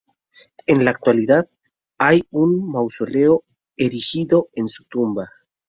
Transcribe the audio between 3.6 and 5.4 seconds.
erigido en su tumba.